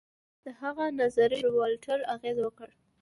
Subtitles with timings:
[0.43, 2.69] د هغه نظریو پر والټر اغېز وکړ.